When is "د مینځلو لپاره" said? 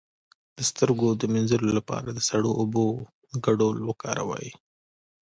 1.15-2.09